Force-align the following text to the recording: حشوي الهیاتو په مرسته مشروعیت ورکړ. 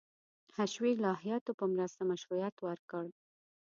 حشوي 0.55 0.91
الهیاتو 0.97 1.51
په 1.59 1.65
مرسته 1.73 2.01
مشروعیت 2.11 2.55
ورکړ. 2.61 3.05